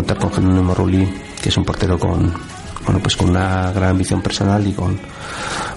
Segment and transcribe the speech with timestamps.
[0.00, 1.06] contar con Jerónimo Rulli,
[1.42, 2.32] que es un portero con,
[2.86, 4.98] bueno, pues con una gran ambición personal y con,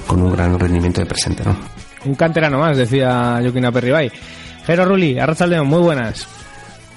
[0.07, 1.53] con un gran rendimiento de presente, ¿no?
[2.05, 4.09] Un canterano más, decía Joaquín Aperribay.
[4.65, 6.25] Jero Rulli, Arrachaldeón, muy buenas.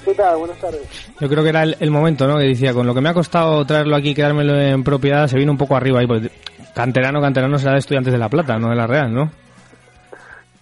[0.04, 0.38] ¿Qué tal?
[0.38, 0.82] Buenas tardes.
[1.20, 2.38] Yo creo que era el, momento, ¿no?
[2.38, 5.50] Que decía, con lo que me ha costado traerlo aquí, quedármelo en propiedad, se vino
[5.50, 6.06] un poco arriba ahí.
[6.06, 6.30] Pues,
[6.76, 9.32] canterano, canterano será de Estudiantes de La Plata, no de la Real, ¿no?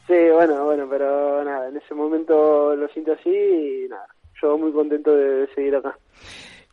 [0.07, 4.07] Sí, bueno, bueno, pero nada, en ese momento lo siento así y nada,
[4.41, 5.95] yo muy contento de seguir acá.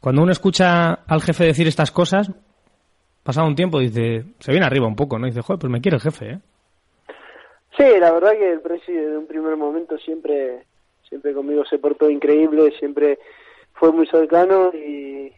[0.02, 2.30] Cuando uno escucha al jefe decir estas cosas,
[3.23, 5.27] pasado un tiempo, dice, se viene arriba un poco, ¿no?
[5.27, 6.39] Dice, joder, pues me quiere el jefe, ¿eh?
[7.77, 10.66] Sí, la verdad que el precio de un primer momento siempre
[11.12, 13.20] siempre conmigo se portó increíble, siempre
[13.73, 15.34] fue muy cercano y,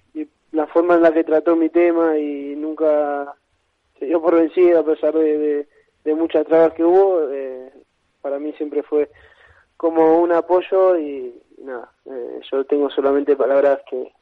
[0.52, 3.34] la forma en la que trató mi tema y nunca
[3.98, 5.66] se dio por vencido a pesar de,
[6.16, 7.72] muchas trabas que hubo, eh,
[8.22, 9.10] para mí siempre fue
[9.78, 14.14] como un apoyo y, nada, eh, yo tengo solamente palabras que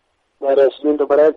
[0.42, 1.36] de agradecimiento para él.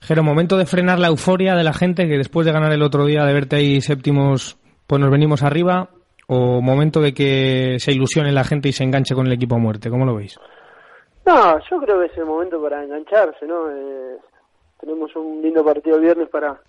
[0.00, 3.04] Jero, momento de frenar la euforia de la gente que después de ganar el otro
[3.04, 5.90] día, de verte ahí séptimos, pues nos venimos arriba
[6.28, 9.58] o momento de que se ilusione la gente y se enganche con el equipo a
[9.58, 9.90] muerte?
[9.90, 10.38] ¿Cómo lo veis?
[11.26, 13.70] No, yo creo que es el momento para engancharse, ¿no?
[13.70, 14.18] Eh,
[14.80, 16.60] tenemos un lindo partido el viernes para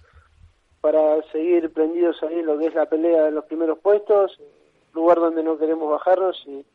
[0.82, 4.40] para seguir prendidos ahí en lo que es la pelea en los primeros puestos,
[4.94, 6.66] lugar donde no queremos bajarnos y,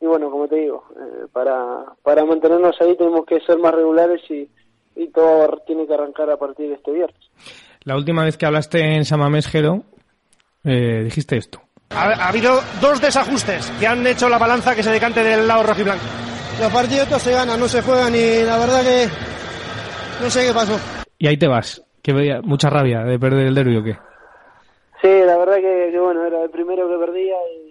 [0.00, 4.20] y bueno, como te digo, eh, para, para mantenernos ahí tenemos que ser más regulares
[4.30, 4.48] y,
[4.96, 7.30] y todo tiene que arrancar a partir de este viernes.
[7.84, 9.84] La última vez que hablaste en Samamés, Jero,
[10.64, 11.60] eh, dijiste esto.
[11.90, 15.80] Ha, habido dos desajustes que han hecho la balanza que se decante del lado rojo
[15.80, 16.04] y blanco.
[16.60, 19.06] Los partidos se ganan, no se juegan y la verdad que
[20.22, 20.76] no sé qué pasó.
[21.18, 23.96] Y ahí te vas, que veía mucha rabia de perder el derbi o qué.
[25.00, 27.67] Sí, la verdad que, bueno, era el primero que perdía y,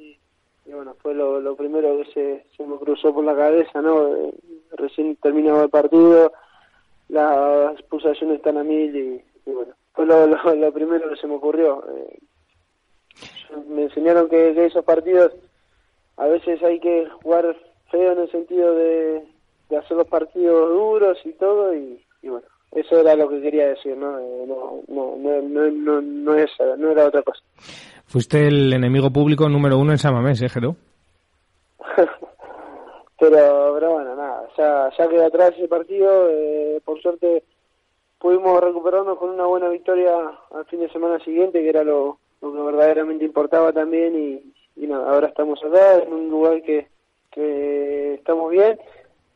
[0.74, 4.16] bueno, fue lo, primero que se, me cruzó por la cabeza, ¿no?
[4.16, 4.34] Eh,
[4.72, 6.32] recién terminaba el partido,
[7.10, 11.84] las pulsaciones están a mil y, bueno, fue lo, primero que se me ocurrió.
[11.96, 12.20] Eh,
[13.70, 15.32] me enseñaron que, esos partidos
[16.18, 17.56] a veces hay que jugar
[17.90, 19.24] feo en el sentido de,
[19.78, 24.20] hacer los partidos duros y todo y, bueno eso era lo que quería decir no
[24.20, 27.42] eh, no, no, no, no, no, es, no era otra cosa
[28.08, 30.76] fuiste el enemigo público número uno en Samamés ¿eh Jero?
[33.20, 37.44] pero pero bueno nada ya ya quedó atrás ese partido eh, por suerte
[38.20, 40.14] pudimos recuperarnos con una buena victoria
[40.54, 44.54] al fin de semana siguiente que era lo lo que verdaderamente importaba también y,
[44.84, 46.88] y nada, ahora estamos acá en un lugar que,
[47.32, 48.80] que estamos bien,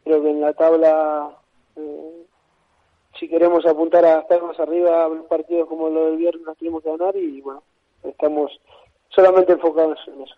[0.04, 1.32] creo que en la tabla
[1.76, 2.26] eh,
[3.20, 6.84] si queremos apuntar a estar más arriba los partidos como lo del viernes nos tenemos
[6.84, 7.64] que ganar y bueno,
[8.04, 8.52] estamos
[9.10, 10.36] solamente enfocados en eso.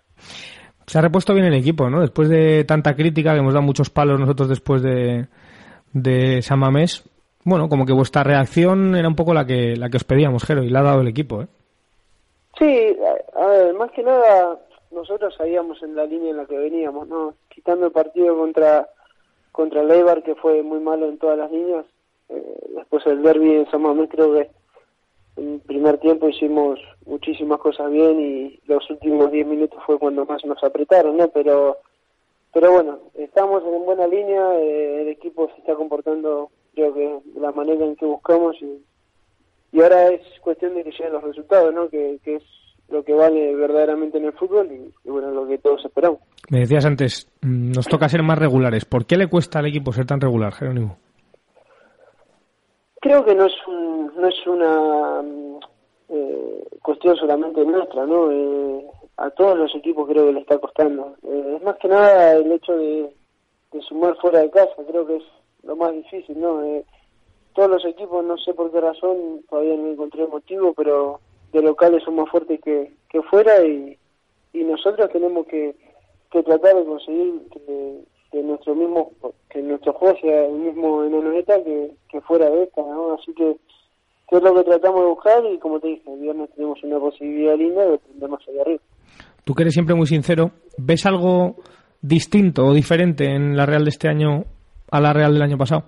[0.85, 2.01] Se ha repuesto bien el equipo, ¿no?
[2.01, 5.27] Después de tanta crítica, que hemos dado muchos palos nosotros después de,
[5.93, 7.03] de San Mamés,
[7.45, 10.63] bueno, como que vuestra reacción era un poco la que, la que os pedíamos, Jero,
[10.63, 11.47] y la ha dado el equipo, ¿eh?
[12.57, 12.97] Sí,
[13.35, 14.59] a ver, más que nada
[14.91, 17.33] nosotros sabíamos en la línea en la que veníamos, ¿no?
[17.49, 18.87] Quitando el partido contra
[19.51, 21.85] contra el Eibar, que fue muy malo en todas las líneas.
[22.29, 22.43] Eh,
[22.75, 24.49] después el derby en San Mamés creo que
[25.37, 30.43] en primer tiempo hicimos muchísimas cosas bien y los últimos 10 minutos fue cuando más
[30.45, 31.27] nos apretaron, ¿no?
[31.29, 31.77] Pero
[32.53, 37.39] pero bueno, estamos en buena línea, eh, el equipo se está comportando creo que de
[37.39, 38.83] la manera en que buscamos y
[39.73, 41.89] y ahora es cuestión de que lleguen los resultados, ¿no?
[41.89, 42.43] Que, es
[42.89, 46.19] lo que vale verdaderamente en el fútbol y, bueno, lo que todos esperamos.
[46.49, 48.85] Me decías antes, mm, nos toca ser más regulares.
[48.85, 50.97] ¿Por qué le cuesta al equipo ser tan regular, Jerónimo?
[53.03, 55.59] Creo que no es, no es una mm,
[56.07, 58.31] eh, cuestión solamente nuestra, ¿no?
[58.31, 58.87] Eh,
[59.17, 61.13] a todos los equipos creo que le está costando.
[61.21, 63.13] Eh, es más que nada el hecho de,
[63.81, 65.23] sumar fuera de casa, creo que es
[65.63, 66.61] lo más difícil, ¿no?
[67.53, 71.19] todos los equipos, no sé por qué razón, todavía no encontré motivo, pero
[71.51, 73.97] de locales son más fuertes que, que fuera y,
[74.53, 75.75] y nosotros tenemos que,
[76.31, 79.11] que tratar de conseguir que, que nuestro mismo
[79.47, 83.13] que nuestro juego sea el mismo en una que, que fuera de esta, ¿no?
[83.13, 83.57] Así que,
[84.27, 86.97] que es lo que tratamos de buscar y como te dije, el viernes tenemos una
[86.97, 88.81] posibilidad linda de más allá arriba.
[89.43, 90.49] Tú que eres siempre muy sincero,
[90.79, 91.57] ¿ves algo
[92.01, 94.45] distinto o diferente en la Real de este año
[94.89, 95.83] a la Real del año pasado?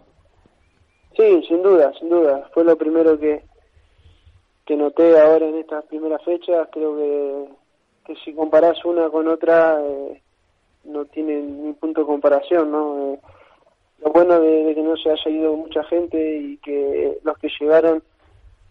[1.18, 2.48] Sí, sin duda, sin duda.
[2.54, 3.44] Fue lo primero que,
[4.68, 6.68] que noté ahora en estas primeras fechas.
[6.72, 7.46] Creo que,
[8.06, 10.22] que si comparás una con otra, eh,
[10.86, 13.14] no tiene ni punto de comparación, ¿no?
[13.14, 13.20] Eh,
[14.04, 18.04] lo bueno de, que no se haya ido mucha gente y que los que llegaron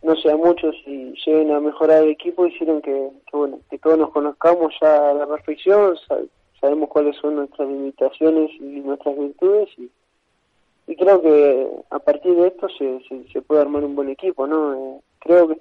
[0.02, 3.98] no sean muchos y lleguen a mejorar el equipo hicieron que, que bueno que todos
[3.98, 5.96] nos conozcamos ya a la perfección
[6.64, 9.90] sabemos cuáles son nuestras limitaciones y nuestras virtudes y,
[10.96, 13.00] creo que a partir de esto se,
[13.32, 14.74] se, puede armar un buen equipo, ¿no?
[14.74, 15.58] Eh, creo que,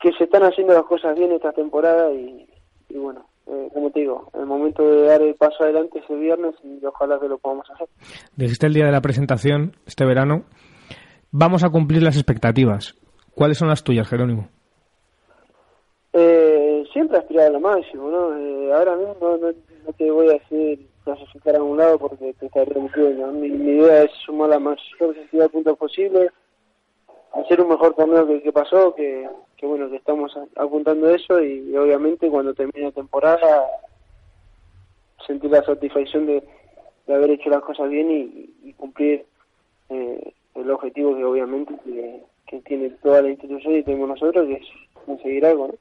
[0.00, 2.46] que se están haciendo las cosas bien esta temporada y,
[2.88, 6.54] y bueno, eh, como te digo, el momento de dar el paso adelante ese viernes
[6.62, 7.88] y ojalá que lo podamos hacer.
[8.36, 10.44] Dijiste el día de la presentación, este verano,
[11.30, 12.94] vamos a cumplir las expectativas.
[13.34, 14.48] ¿Cuáles son las tuyas, Jerónimo?
[16.12, 18.36] Eh, siempre aspirar a lo máximo, ¿no?
[18.36, 22.74] Eh, ahora mismo no, te voy a hacer clasificar a un lado porque te estaría
[22.74, 23.32] mintiendo.
[23.32, 26.30] Mi, mi idea es sumar la mayor cantidad de puntos posible,
[27.32, 31.42] hacer un mejor torneo que el que pasó, que, que bueno, que estamos apuntando eso
[31.42, 33.64] y, obviamente cuando termine la temporada
[35.26, 36.42] sentir la satisfacción de,
[37.08, 39.24] haber hecho las cosas bien y, cumplir
[39.90, 42.22] eh, el objetivo que obviamente que,
[42.66, 44.66] tiene toda la institución y tenemos nosotros, que es
[45.04, 45.74] conseguir algo.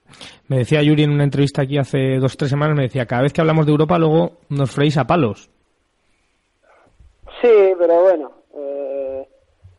[0.48, 3.22] Me decía Yuri en una entrevista aquí hace dos o tres semanas, me decía, cada
[3.22, 5.52] vez que hablamos de Europa luego nos freís a palos.
[7.40, 8.32] Sí, pero bueno,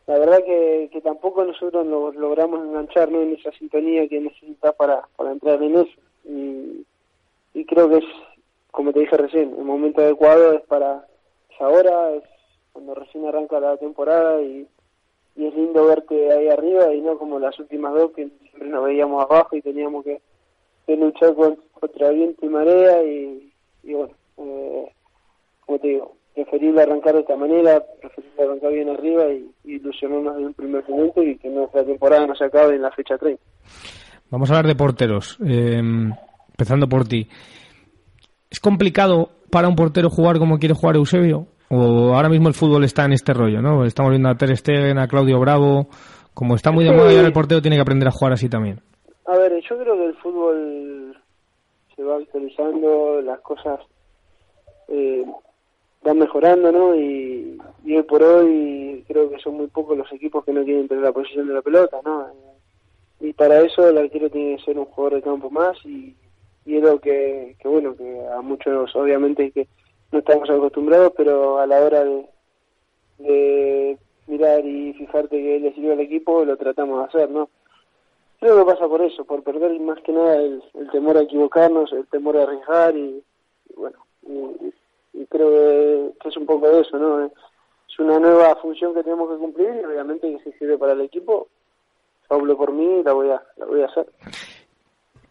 [0.07, 5.01] la verdad que, que tampoco nosotros nos logramos engancharnos en esa sintonía que necesitas para,
[5.15, 5.99] para entrar en eso.
[6.25, 6.85] Y,
[7.55, 8.05] y creo que es,
[8.75, 11.05] como te dije recién, el momento adecuado es para
[11.49, 12.23] es ahora, es
[12.73, 14.67] cuando recién arranca la temporada y,
[15.37, 18.83] y es lindo verte ahí arriba y no como las últimas dos que siempre nos
[18.83, 20.21] veíamos abajo y teníamos que,
[20.87, 23.51] luchar contra viento y marea y,
[23.85, 24.91] bueno, eh,
[25.65, 30.45] como te digo, preferible arrancar de esta manera, preferible arrancar bien arriba y, ilusionarnos en
[30.47, 33.41] un primer momento y que nuestra temporada no se acabe en la fecha 30.
[34.29, 36.11] Vamos a hablar de porteros, em,
[36.49, 37.27] empezando por ti.
[38.55, 41.45] ¿Es complicado para un portero jugar como quiere jugar Eusebio?
[41.69, 43.83] ¿O ahora mismo el fútbol está en este rollo, no?
[43.83, 45.87] Estamos viendo a Ter Stegen, a Claudio Bravo.
[46.33, 48.79] Como está muy de moda, ya el portero tiene que aprender a jugar así también.
[49.25, 51.17] A ver, yo creo que el fútbol
[51.97, 53.81] se va actualizando, las cosas
[54.87, 55.25] eh,
[56.05, 56.95] van mejorando, ¿no?
[56.95, 61.03] Y, hoy por hoy creo que son muy pocos los equipos que no quieren tener
[61.03, 62.27] la posición de la pelota, ¿no?
[63.19, 66.15] Y para eso el arquero tiene que ser un jugador de campo más y,
[66.65, 69.67] y es lo que, que, bueno, que a muchos obviamente que
[70.11, 72.03] no estamos acostumbrados, pero a la hora
[73.17, 73.97] de,
[74.27, 77.49] mirar y fijarte que le sirve al equipo, lo tratamos de hacer, ¿no?
[78.39, 82.07] Creo que pasa por eso, por perder más que nada el, temor a equivocarnos, el
[82.07, 83.23] temor a arriesgar y,
[83.75, 84.73] bueno, y,
[85.21, 87.25] y creo que es un poco de eso, ¿no?
[87.25, 91.01] Es una nueva función que tenemos que cumplir y obviamente que si sirve para el
[91.01, 91.47] equipo,
[92.29, 94.07] hablo por mí y la voy a, la voy a hacer.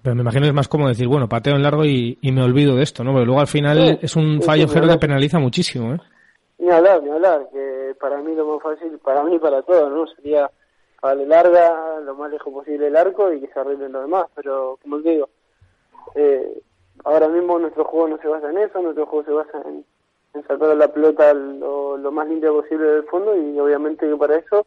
[0.04, 2.76] Pero me imagino que es más cómodo decir, bueno, pateo en largo y, me olvido
[2.76, 3.12] de esto, ¿no?
[3.12, 5.98] Porque luego al final es un fallo sí, que penaliza muchísimo, ¿eh?
[6.58, 9.90] Ni hablar, ni hablar, que para mí lo más fácil, para mí y para todos,
[9.90, 10.06] ¿no?
[10.14, 10.50] Sería
[11.02, 14.78] darle larga, lo más lejos posible el arco y que se arreglen lo demás, pero
[14.82, 15.30] como te digo,
[16.16, 16.60] eh,
[17.06, 19.86] ahora mismo nuestro juego no se basa en eso, nuestro juego se basa en,
[20.46, 24.66] sacar la pelota lo, más limpia posible del fondo y obviamente que para eso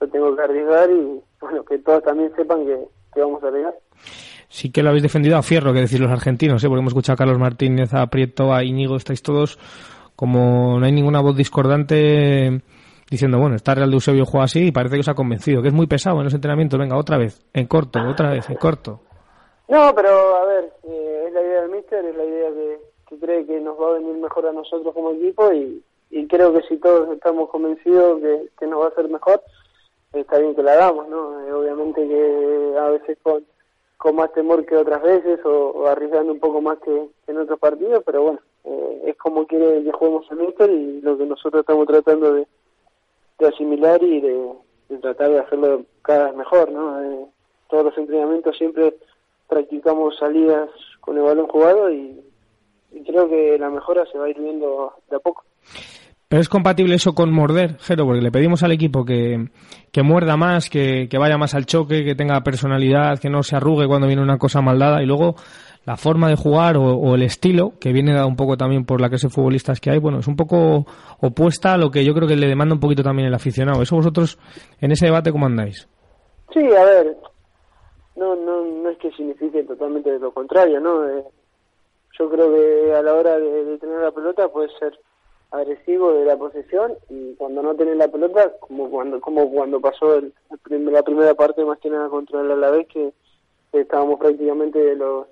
[0.00, 2.86] yo tengo que arriesgar y bueno, que todos también sepan que,
[3.20, 3.74] vamos a arriesgar.
[4.48, 6.68] Sí que lo habéis defendido a fierro, que decir los argentinos, ¿eh?
[6.68, 9.58] porque hemos escuchado a Carlos Martínez, a Prieto, a Íñigo, estáis todos
[10.16, 12.62] como no hay ninguna voz discordante
[13.08, 15.68] diciendo, bueno, está Real de Eusebio juega así y parece que os ha convencido, que
[15.68, 19.00] es muy pesado en los entrenamientos, venga, otra vez, en corto, otra vez, en corto.
[19.68, 23.46] No, pero a ver, eh, es la idea del míster, es la idea que, cree
[23.46, 25.82] que nos va a venir mejor a nosotros como equipo y,
[26.28, 29.42] creo que si todos estamos convencidos que, que, nos va a hacer mejor,
[30.12, 31.46] está bien que la hagamos, ¿no?
[31.46, 33.44] Eh, obviamente que a veces con,
[33.96, 38.02] con más temor que otras veces o, arriesgando un poco más que, en otros partidos,
[38.04, 41.86] pero bueno, eh, es como quiere que juguemos el míster y lo que nosotros estamos
[41.86, 42.46] tratando de,
[43.38, 44.52] de asimilar y de,
[45.00, 47.28] tratar de hacerlo cada vez mejor, ¿no?
[47.68, 48.96] todos los entrenamientos siempre
[49.48, 52.22] practicamos salidas con el balón jugado y,
[53.04, 55.44] creo que la mejora se va a ir viendo de a poco.
[56.28, 59.48] Pero es compatible eso con morder, Jero, porque le pedimos al equipo que,
[59.92, 63.54] que muerda más, que, que, vaya más al choque, que tenga personalidad, que no se
[63.54, 65.36] arrugue cuando viene una cosa maldada y luego
[65.86, 69.08] la forma de jugar o, el estilo, que viene dado un poco también por la
[69.08, 70.84] clase de futbolistas que hay, bueno, es un poco
[71.20, 73.80] opuesta a lo que yo creo que le demanda un poquito también el aficionado.
[73.80, 74.36] ¿Eso vosotros
[74.80, 75.88] en ese debate cómo andáis?
[76.52, 77.16] Sí, a ver,
[78.16, 81.08] no, no, no es que signifique totalmente lo contrario, ¿no?
[81.08, 81.22] Eh,
[82.18, 84.98] yo creo que a la hora de, tener la pelota puede ser
[85.50, 90.16] agresivo de la posesión y cuando no tenés la pelota, como cuando como cuando pasó
[90.16, 90.32] el,
[90.68, 93.12] la primera parte más que nada contra el Alavés, que,
[93.72, 95.26] estábamos prácticamente los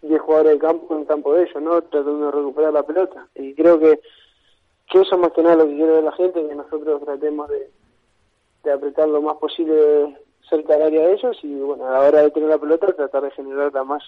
[0.00, 1.82] 10 jugadores de campo en campo de ellos, ¿no?
[1.82, 3.28] Tratando de recuperar la pelota.
[3.34, 4.00] Y creo que,
[4.90, 7.70] que eso más que nada lo que quiere ver la gente, que nosotros tratemos de,
[8.64, 10.16] de apretar lo más posible
[10.48, 13.22] cerca del área de ellos y bueno, a la hora de tener la pelota tratar
[13.22, 14.02] de generar la más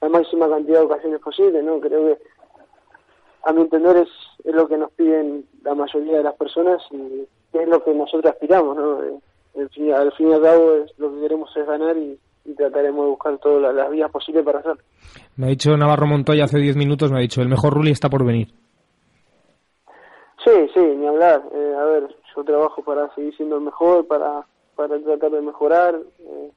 [0.00, 1.80] la máxima cantidad de ocasiones posible, ¿no?
[1.80, 2.22] Creo que
[3.48, 4.08] a mi entender es,
[4.44, 8.30] es lo que nos piden la mayoría de las personas y, es lo que nosotros
[8.30, 9.02] aspiramos, ¿no?
[9.02, 9.18] Eh,
[9.58, 12.54] al fin, al fin y al cabo es, lo que queremos es ganar y, y
[12.54, 14.82] trataremos de buscar todas las, vías posibles para hacerlo.
[15.36, 18.10] Me ha dicho Navarro Montoya hace 10 minutos, me ha dicho, el mejor Rulli está
[18.10, 18.48] por venir.
[20.44, 21.42] Sí, sí, ni hablar.
[21.52, 25.98] Eh, a ver, yo trabajo para seguir siendo el mejor, para, para tratar de mejorar.
[26.20, 26.50] Eh,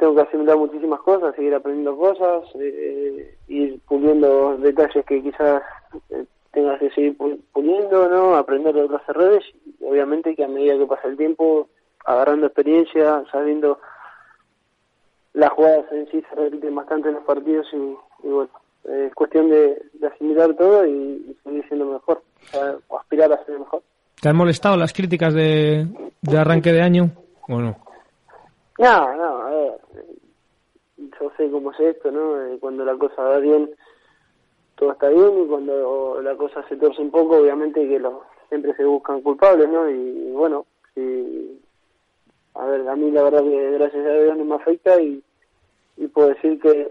[0.00, 5.62] tengo que asimilar muchísimas cosas, seguir aprendiendo cosas, eh, ir puliendo detalles que quizás
[6.10, 7.16] eh, tengas que seguir
[7.52, 8.34] puliendo, ¿no?
[8.34, 9.44] Aprender de otras redes
[9.90, 11.68] obviamente que a medida que pasa el tiempo,
[12.04, 13.78] agarrando experiencia, sabiendo
[15.32, 18.50] las jugadas en sí se repiten bastante en los partidos y, bueno,
[18.84, 19.80] es cuestión de,
[20.12, 22.22] asimilar todo y, seguir siendo mejor,
[22.88, 23.82] o aspirar a ser mejor.
[24.20, 25.86] ¿Te han molestado las críticas de,
[26.20, 27.10] de arranque de año
[27.48, 27.76] o no?
[28.78, 29.14] No,
[30.96, 32.40] yo sé cómo es esto, ¿no?
[32.42, 33.70] Eh, cuando la cosa va bien,
[34.76, 38.74] todo está bien y cuando la cosa se torce un poco, obviamente que lo, siempre
[38.76, 39.88] se buscan culpables, ¿no?
[39.88, 40.66] Y, bueno,
[42.54, 45.22] a ver, a mí la verdad que gracias a Dios no me afecta y,
[46.12, 46.90] puedo decir que,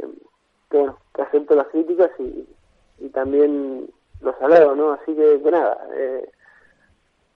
[1.19, 3.89] acepto las críticas y, también
[4.21, 4.91] los halagos, ¿no?
[4.91, 6.29] Así que, que nada, eh,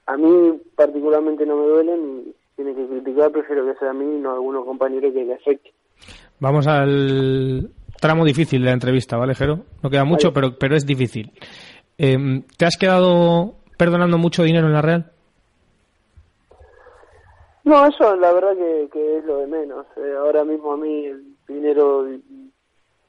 [0.05, 4.31] a mí particularmente no me duelen tiene que criticar, prefiero que sea a mí, no
[4.31, 5.73] a algunos compañeros que le afecte.
[6.39, 7.69] Vamos al
[7.99, 9.59] tramo difícil de la entrevista, ¿vale, Jero?
[9.81, 11.31] No queda mucho, pero, pero es difícil.
[11.97, 15.11] Eh, ¿Te has quedado perdonando mucho dinero en la Real?
[17.63, 18.55] No, eso la verdad
[18.91, 19.85] que, es lo de menos.
[19.95, 22.05] Eh, ahora mismo a mí el dinero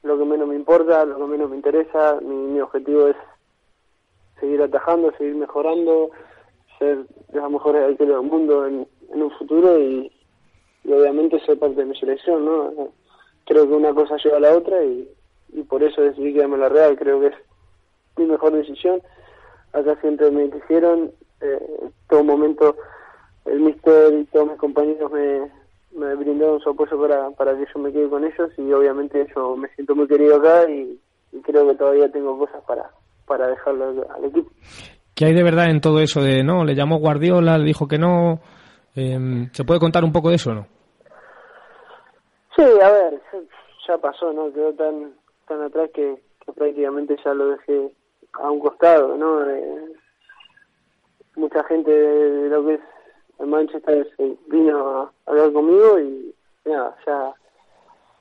[0.02, 2.20] lo que menos me importa, lo que menos me interesa.
[2.20, 3.16] Mi, objetivo es
[4.38, 6.10] seguir atajando, seguir mejorando,
[6.78, 10.10] ser de las mejores arqueros del mundo en, en un futuro y,
[10.86, 12.90] obviamente ser parte de mi selección, ¿no?
[13.46, 15.08] creo que una cosa lleva a la otra y,
[15.68, 17.34] por eso decidí quedarme en la Real, creo que es
[18.16, 19.00] mi mejor decisión.
[19.72, 22.76] Acá siempre me dijeron, eh, todo momento
[23.44, 25.48] el mister y todos mis compañeros me,
[25.94, 29.56] me brindaron su apoyo para, para que yo me quede con ellos y obviamente yo
[29.56, 30.98] me siento muy querido acá y,
[31.42, 32.90] creo que todavía tengo cosas para,
[33.26, 34.50] para dejarlo al, equipo.
[35.14, 37.98] ¿Qué hay de verdad en todo eso de, no, le llamó Guardiola, le dijo que
[37.98, 38.40] no?
[38.96, 40.66] Eh, ¿Se puede contar un poco de eso o no?
[42.56, 43.20] Sí, a ver,
[43.88, 44.52] ya pasó, ¿no?
[44.52, 45.14] Quedó tan
[45.46, 46.22] tan atrás que,
[46.54, 47.90] prácticamente ya lo dejé
[48.34, 49.48] a un costado, ¿no?
[49.48, 49.92] Eh,
[51.36, 52.80] mucha gente de, lo que es
[53.38, 54.08] el Manchester
[54.46, 56.34] vino a hablar conmigo y
[56.64, 57.34] nada, ya,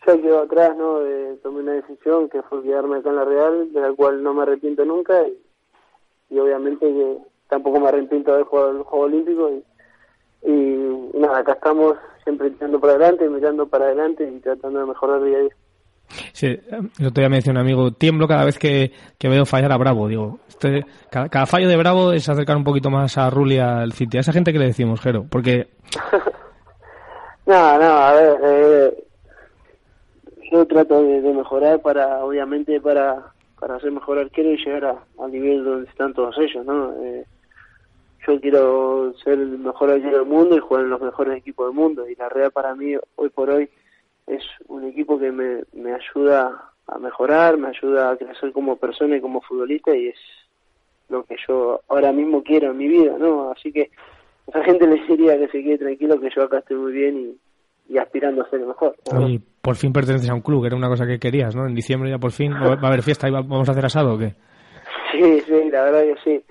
[0.08, 1.00] ya quedó atrás, ¿no?
[1.00, 4.34] De, tomé una decisión que fue quedarme acá en la Real, de la cual no
[4.34, 5.25] me arrepiento nunca
[6.30, 9.63] y, obviamente que tampoco me arrepiento de haber el Juego Olímpico y,
[10.45, 15.23] y, nada, acá estamos siempre tirando para adelante, mirando para adelante y tratando de mejorar
[15.23, 15.55] día a día.
[16.31, 19.77] Sí, el otro día me decía un amigo, tiemblo cada vez que, veo fallar a
[19.77, 20.07] Bravo.
[20.07, 24.17] Digo, este, cada, fallo de Bravo es acercar un poquito más a Rulli al City.
[24.17, 25.67] A esa gente que le decimos, Jero, porque...
[27.45, 29.03] no, no, a ver, eh,
[30.51, 35.63] yo trato de, mejorar para, obviamente, para, para ser mejor arquero y llegar al nivel
[35.63, 36.93] donde están todos ellos, ¿no?
[37.03, 37.25] Eh,
[38.25, 41.75] yo quiero ser el mejor arquero del mundo y jugar en los mejores equipos del
[41.75, 42.08] mundo.
[42.08, 43.70] Y la Real para mí, hoy por hoy,
[44.27, 49.18] es un equipo que me, me ayuda a mejorar, me ayuda a crecer como persona
[49.18, 50.20] y como futbolista y es
[51.10, 53.51] lo que yo ahora mismo quiero en mi vida, ¿no?
[53.51, 53.92] Así que
[54.48, 57.38] a esa gente le diría que se quede tranquilo, que yo acá estoy muy bien
[57.88, 58.96] y, y aspirando a ser mejor.
[59.27, 61.68] Y por fin perteneces a un club, que era una cosa que querías, ¿no?
[61.68, 64.18] En diciembre ya por fin va a haber fiesta y vamos a hacer asado o
[64.18, 64.36] qué?
[65.13, 66.44] Sí, sí, la verdad que sí.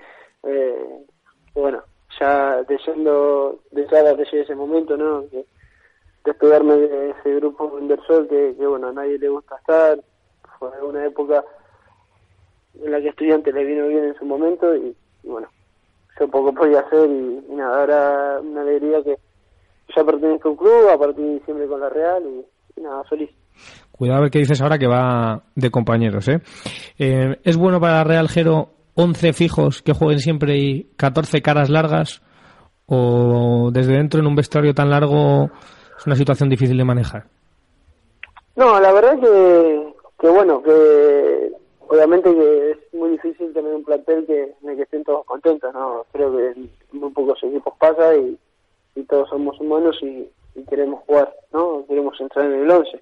[0.43, 1.05] Eh,
[1.53, 1.83] bueno,
[2.19, 5.23] ya deseando, deseando que llegue ese momento, ¿no?
[5.29, 5.45] Que,
[6.23, 9.99] despegarme de ese grupo inversor que, que, bueno, a nadie le gusta estar.
[10.57, 11.43] Fue una época
[12.81, 15.47] en la que estudiante le vino bien en su momento y, bueno,
[16.19, 19.17] yo poco podía hacer y, nada, ahora una alegría que
[19.95, 23.29] ya pertenezco a un club, a partir de diciembre con la Real y, nada, feliz.
[23.91, 26.41] Cuidado a ver qué dices ahora que va de compañeros, ¿eh?
[26.97, 31.69] eh es bueno para la Real Gero 11 fijos que jueguen siempre y 14 caras
[31.69, 32.21] largas?
[32.85, 35.49] ¿O desde dentro en un vestuario tan largo
[35.97, 37.25] es una situación difícil de manejar?
[38.55, 41.51] No, la verdad que, que bueno, que
[41.87, 45.73] obviamente que es muy difícil tener un plantel que, en el que estén todos contentos,
[45.73, 46.05] ¿no?
[46.11, 48.37] Creo que en muy pocos equipos pasa y,
[48.95, 50.29] y todos somos humanos y,
[50.69, 51.83] queremos jugar, ¿no?
[51.87, 53.01] Queremos entrar en el 11.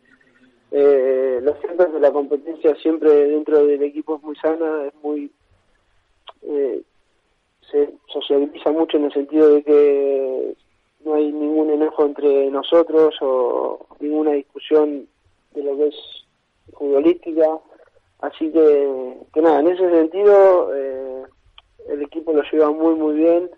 [0.71, 5.29] Eh, lo cierto que la competencia siempre dentro del equipo es muy sana, es muy
[6.43, 6.81] eh,
[7.71, 10.55] se sociabiliza mucho en el sentido de que
[11.05, 15.07] no hay ningún enojo entre nosotros o ninguna discusión
[15.53, 15.95] de lo que es
[16.73, 17.59] futbolística.
[18.19, 21.23] Así que, que nada, en ese sentido eh,
[21.89, 23.49] el equipo lo lleva muy muy bien.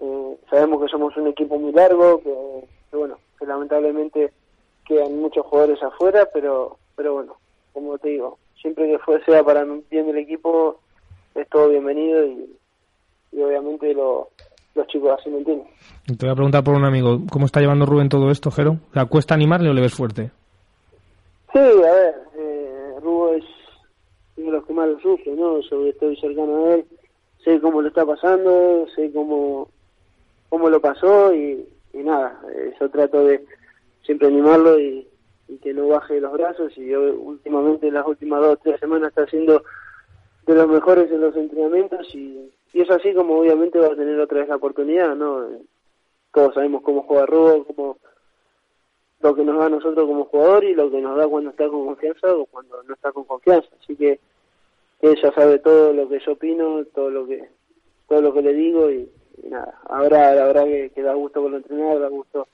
[0.00, 4.32] Eh, sabemos que somos un equipo muy largo, que, bueno, que lamentablemente
[4.84, 7.36] quedan muchos jugadores afuera, pero, pero bueno,
[7.72, 10.80] como te digo, siempre que fue sea para bien del equipo,
[11.34, 12.48] es todo bienvenido y,
[13.40, 14.28] obviamente lo,
[14.74, 15.66] los chicos así me entienden.
[16.06, 18.78] Te voy a preguntar por un amigo, ¿cómo está llevando Rubén todo esto, Jero?
[18.92, 20.30] ¿Le cuesta animarle o le ves fuerte?
[21.52, 23.44] Sí, a ver, eh, Rubén es
[24.36, 25.60] uno de los que más lo sufre, ¿no?
[25.60, 26.84] Yo estoy cercano a él,
[27.44, 29.68] sé cómo lo está pasando, sé cómo,
[30.48, 33.44] cómo lo pasó y, nada, eh, yo trato de
[34.04, 35.08] siempre animarlo y,
[35.62, 39.24] que no baje los brazos y yo últimamente las últimas dos o tres semanas está
[39.24, 39.62] haciendo
[40.46, 44.40] de los mejores en los entrenamientos y, es así como obviamente va a tener otra
[44.40, 45.46] vez la oportunidad, ¿no?
[46.32, 47.98] Todos sabemos cómo juega Rubén, cómo
[49.20, 51.68] lo que nos da a nosotros como jugador y lo que nos da cuando está
[51.68, 53.68] con confianza o cuando no está con confianza.
[53.80, 54.18] Así que
[55.00, 57.48] ella sabe todo lo que yo opino, todo lo que
[58.08, 59.08] todo lo que le digo y,
[59.48, 59.78] nada.
[59.88, 62.48] Ahora la verdad que, da gusto con lo entrenador, da gusto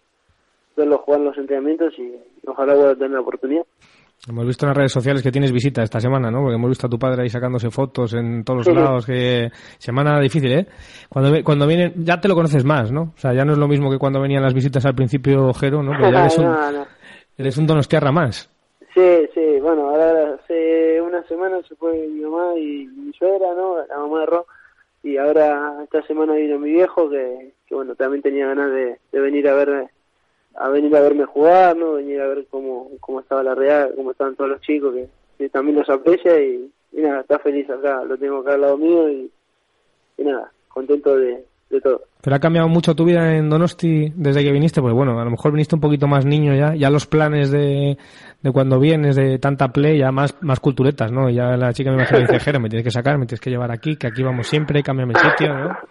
[0.76, 2.14] verlo jugar en los entrenamientos y
[2.46, 3.66] ojalá vuelva a tener la oportunidad.
[4.26, 6.40] Hemos visto en las redes sociales que tienes visita esta semana, ¿no?
[6.40, 9.06] Porque hemos visto a tu padre ahí sacándose fotos en todos los lados.
[9.06, 10.66] Que semana difícil, ¿eh?
[11.08, 13.12] Cuando cuando vienen ya te lo conoces más, ¿no?
[13.16, 15.82] O sea, ya no es lo mismo que cuando venían las visitas al principio, Jero,
[15.82, 15.92] ¿no?
[15.92, 16.86] Pero ya eres un, no,
[17.38, 18.50] eres un donostiarra más.
[18.92, 19.60] Sí, sí.
[19.62, 23.76] Bueno, ahora hace una semana se fue mi mamá y mi suegra, ¿no?
[23.86, 24.46] La mamá de Ro.
[25.04, 29.20] Y ahora esta semana vino mi viejo que, que bueno, también tenía ganas de, de
[29.20, 29.90] venir a ver
[30.54, 31.94] a venir a verme jugar, ¿no?
[31.94, 34.94] Venir a ver cómo, cómo estaba la Real, cómo estaban todos los chicos,
[35.38, 39.08] que, también los aprecia y, nada, está feliz acá, lo tengo acá al lado mío
[39.08, 39.30] y,
[40.18, 42.02] nada, contento de, de todo.
[42.20, 45.30] Pero ha cambiado mucho tu vida en Donosti desde que viniste, pues bueno, a lo
[45.30, 47.96] mejor viniste un poquito más niño ya, ya los planes de,
[48.42, 51.30] de cuando vienes de tanta play ya más, más culturetas, ¿no?
[51.30, 53.70] Ya la chica me imagino dice, Jero, me tienes que sacar, me tienes que llevar
[53.70, 55.76] aquí, que aquí vamos siempre, cámbiame el sitio, ¿no?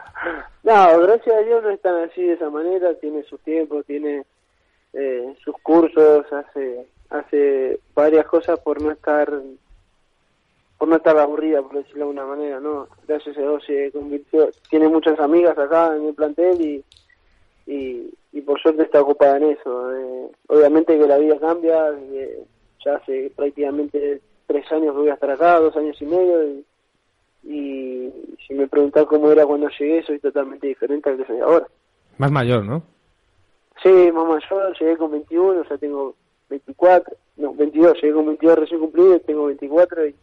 [0.63, 4.25] No, gracias a Dios no están así de esa manera, tiene su tiempo, tiene
[4.97, 9.31] eh, sus cursos, hace hace varias cosas por no estar
[10.77, 12.87] por no estar aburrida, por decirlo de alguna manera, ¿no?
[13.07, 16.85] Gracias a Dios se convirtió, tiene muchas amigas acá en el plantel y,
[18.31, 19.95] y, por suerte está ocupada en eso.
[19.95, 22.43] Eh, obviamente que la vida cambia, eh,
[22.85, 26.43] ya hace prácticamente tres años que voy a estar acá, dos años y medio,
[27.43, 28.13] y,
[28.45, 31.67] si me preguntas cómo era cuando llegué, soy totalmente diferente al que soy ahora.
[32.17, 32.83] Más mayor, ¿no?
[33.83, 36.15] Sí, más mayor, llegué con 21, ya tengo
[36.49, 40.15] 24, no, 22, llegué con 22 recién cumplido, tengo 24 y,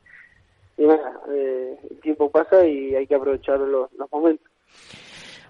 [0.79, 4.47] y nada, eh, el tiempo pasa y hay que aprovechar los, momentos.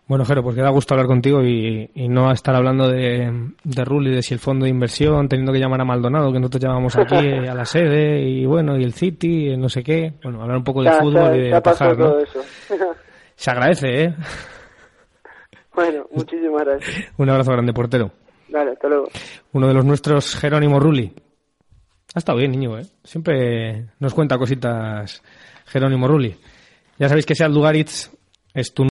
[0.07, 3.85] Bueno, Jero, pues que da gusto hablar contigo y, y no estar hablando de, de
[3.87, 6.95] Rulli, de si el fondo de inversión, teniendo que llamar a Maldonado, que nosotros llamamos
[6.99, 7.15] aquí
[7.49, 10.13] a la sede, y bueno, y el City, no sé qué.
[10.23, 12.17] Bueno, hablar un poco de fútbol y de atajar, ¿no?
[13.35, 14.15] Se agradece, ¿eh?
[15.75, 17.13] Bueno, muchísimas gracias.
[17.19, 18.11] Un abrazo grande, portero.
[18.49, 19.09] Dale, hasta luego.
[19.53, 21.13] Uno de los nuestros, Jerónimo Rulli.
[22.15, 22.87] Ha estado bien, niño, ¿eh?
[23.03, 25.23] Siempre nos cuenta cositas
[25.67, 26.37] Jerónimo Rulli.
[26.99, 28.11] Ya sabéis que sea Lugaritz
[28.53, 28.83] es tu